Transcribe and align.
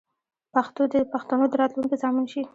پښتو 0.53 0.81
دې 0.91 0.99
د 1.05 1.09
پښتنو 1.13 1.43
د 1.49 1.53
راتلونکې 1.61 1.95
ضامن 2.03 2.25
شي. 2.31 2.41